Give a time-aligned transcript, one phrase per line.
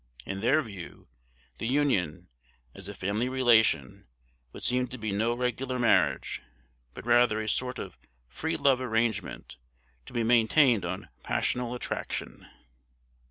[0.25, 1.07] In their view,
[1.59, 2.27] the Union,
[2.73, 4.07] as a family relation,
[4.51, 6.41] would seem to be no regular marriage,
[6.95, 9.57] but rather a sort of 'free love' arrangement,
[10.07, 12.47] to be maintained on passional attraction."